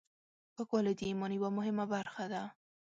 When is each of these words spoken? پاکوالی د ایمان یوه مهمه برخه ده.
پاکوالی 0.55 0.93
د 0.97 1.01
ایمان 1.09 1.31
یوه 1.37 1.49
مهمه 1.57 1.85
برخه 1.93 2.25
ده. 2.33 2.43